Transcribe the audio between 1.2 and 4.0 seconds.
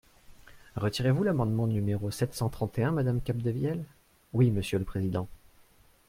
l’amendement numéro sept cent trente et un, madame Capdevielle?